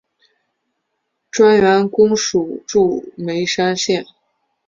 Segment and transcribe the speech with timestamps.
[1.29, 4.03] 专员公署驻眉山县。